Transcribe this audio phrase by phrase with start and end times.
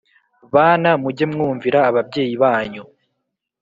[0.53, 2.83] Bana mujye mwumvira ababyeyi banyu